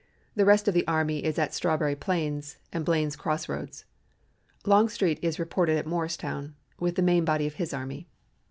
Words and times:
The 0.33 0.45
rest 0.45 0.67
of 0.67 0.73
the 0.73 0.87
army 0.87 1.23
is 1.23 1.37
at 1.37 1.53
Strawberry 1.53 1.95
Plains 1.95 2.57
and 2.73 2.83
Blain's 2.83 3.15
Cross 3.15 3.47
Roads. 3.47 3.85
Longstreet 4.65 5.19
is 5.23 5.37
reported 5.37 5.77
at 5.77 5.85
Morristown 5.85 6.55
with 6.79 6.95
the 6.95 7.03
main 7.03 7.23
body 7.23 7.45
of 7.45 7.53
his 7.61 7.71
army. 7.71 8.07